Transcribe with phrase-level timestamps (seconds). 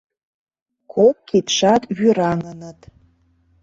[0.93, 2.79] Кок кидшат вӱраҥыныт...